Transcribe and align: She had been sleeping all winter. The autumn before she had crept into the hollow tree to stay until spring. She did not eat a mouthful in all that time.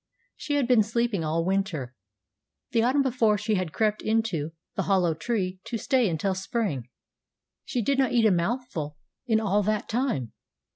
She 0.35 0.55
had 0.55 0.67
been 0.67 0.81
sleeping 0.81 1.23
all 1.23 1.45
winter. 1.45 1.93
The 2.71 2.81
autumn 2.81 3.03
before 3.03 3.37
she 3.37 3.53
had 3.53 3.71
crept 3.71 4.01
into 4.01 4.49
the 4.73 4.81
hollow 4.89 5.13
tree 5.13 5.59
to 5.65 5.77
stay 5.77 6.09
until 6.09 6.33
spring. 6.33 6.89
She 7.65 7.83
did 7.83 7.99
not 7.99 8.11
eat 8.11 8.25
a 8.25 8.31
mouthful 8.31 8.97
in 9.27 9.39
all 9.39 9.61
that 9.61 9.87
time. 9.87 10.31